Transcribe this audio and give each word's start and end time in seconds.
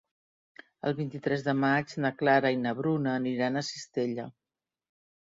El 0.89 0.95
vint-i-tres 0.99 1.43
de 1.47 1.53
maig 1.63 1.93
na 2.05 2.11
Clara 2.21 2.51
i 2.55 2.57
na 2.61 2.73
Bruna 2.79 3.11
aniran 3.19 3.61
a 3.61 3.63
Cistella. 3.69 4.25